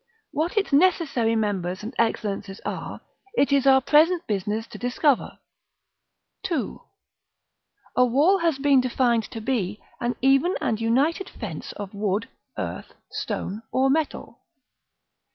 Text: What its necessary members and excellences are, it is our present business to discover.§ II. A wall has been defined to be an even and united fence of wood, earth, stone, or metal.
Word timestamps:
What 0.31 0.57
its 0.57 0.73
necessary 0.73 1.35
members 1.35 1.83
and 1.83 1.93
excellences 1.99 2.59
are, 2.65 3.01
it 3.35 3.51
is 3.51 3.67
our 3.67 3.81
present 3.81 4.25
business 4.25 4.65
to 4.69 4.79
discover.§ 4.79 5.37
II. 6.79 6.79
A 7.95 8.03
wall 8.03 8.39
has 8.39 8.57
been 8.57 8.81
defined 8.81 9.25
to 9.29 9.39
be 9.39 9.79
an 9.99 10.15
even 10.19 10.55
and 10.59 10.81
united 10.81 11.29
fence 11.29 11.71
of 11.73 11.93
wood, 11.93 12.27
earth, 12.57 12.95
stone, 13.11 13.61
or 13.71 13.91
metal. 13.91 14.39